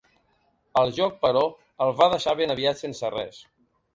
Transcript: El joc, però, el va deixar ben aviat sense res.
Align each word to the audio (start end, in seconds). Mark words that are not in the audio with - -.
El 0.79 0.93
joc, 0.99 1.19
però, 1.25 1.43
el 1.85 1.93
va 2.01 2.09
deixar 2.13 2.35
ben 2.41 2.53
aviat 2.57 2.83
sense 2.83 3.15
res. 3.19 3.43